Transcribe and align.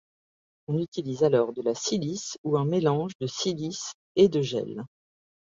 On 0.67 0.79
utilise 0.79 1.23
alors 1.23 1.53
de 1.53 1.61
la 1.61 1.75
silice 1.75 2.39
ou 2.43 2.57
un 2.57 2.65
mélange 2.65 3.11
de 3.19 3.27
silice 3.27 3.93
et 4.15 4.29
de 4.29 4.41
gel. 4.41 4.83